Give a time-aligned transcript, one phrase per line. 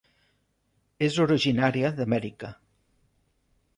[1.09, 2.51] És originària d'Amèrica.